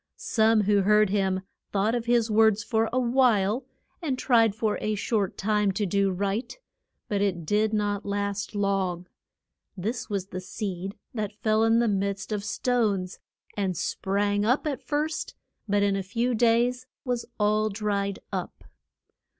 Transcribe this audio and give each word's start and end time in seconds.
Some 0.17 0.61
who 0.61 0.81
heard 0.81 1.11
him 1.11 1.41
thought 1.71 1.93
of 1.93 2.05
his 2.07 2.31
words 2.31 2.63
for 2.63 2.89
a 2.91 2.97
while, 2.97 3.65
and 4.01 4.17
tried 4.17 4.55
for 4.55 4.79
a 4.81 4.95
short 4.95 5.37
time 5.37 5.71
to 5.73 5.85
do 5.85 6.09
right. 6.09 6.57
But 7.07 7.21
it 7.21 7.45
did 7.45 7.71
not 7.71 8.03
last 8.03 8.55
long. 8.55 9.05
This 9.77 10.09
was 10.09 10.29
the 10.29 10.41
seed 10.41 10.95
that 11.13 11.37
fell 11.43 11.63
in 11.63 11.77
the 11.77 11.87
midst 11.87 12.31
of 12.31 12.43
stones, 12.43 13.19
and 13.55 13.77
sprang 13.77 14.43
up 14.43 14.65
at 14.65 14.81
first, 14.81 15.35
but 15.69 15.83
in 15.83 15.95
a 15.95 16.01
few 16.01 16.33
days 16.33 16.87
was 17.05 17.27
all 17.39 17.69
dried 17.69 18.17
up. 18.31 18.63